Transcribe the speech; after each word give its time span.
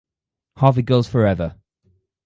Harvey 0.57 0.81
Girls 0.81 1.05
Forever! 1.07 1.57